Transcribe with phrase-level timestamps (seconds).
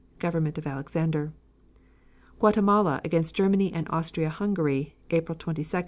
[0.17, 1.31] (Government of Alexander.)
[2.39, 5.79] Guatemala against Germany and Austria Hungary, April 22, 1918.